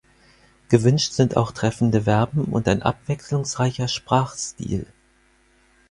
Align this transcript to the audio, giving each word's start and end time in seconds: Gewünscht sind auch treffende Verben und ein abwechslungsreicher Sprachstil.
Gewünscht 0.69 1.13
sind 1.13 1.37
auch 1.37 1.51
treffende 1.51 2.01
Verben 2.05 2.45
und 2.45 2.67
ein 2.67 2.81
abwechslungsreicher 2.81 3.87
Sprachstil. 3.87 4.87